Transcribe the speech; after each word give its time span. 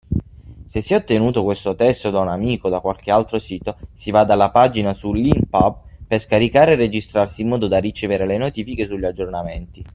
Se 0.65 0.81
si 0.81 0.93
è 0.93 0.97
ottenuto 0.97 1.43
questo 1.43 1.75
testo 1.75 2.09
da 2.09 2.21
un 2.21 2.27
amico 2.29 2.65
o 2.65 2.69
da 2.71 2.79
qualche 2.79 3.11
altro 3.11 3.37
sito, 3.37 3.77
si 3.93 4.09
vada 4.09 4.33
alla 4.33 4.49
pagina 4.49 4.95
su 4.95 5.13
Leanpub 5.13 5.75
per 6.07 6.19
scaricare 6.19 6.73
e 6.73 6.77
registrarsi 6.77 7.43
in 7.43 7.49
modo 7.49 7.67
da 7.67 7.77
ricevere 7.77 8.25
le 8.25 8.37
notifiche 8.39 8.87
sugli 8.87 9.05
aggiornamenti. 9.05 9.83